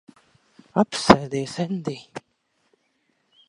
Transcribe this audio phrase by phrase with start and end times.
[0.83, 2.03] Apsēdies, Endij.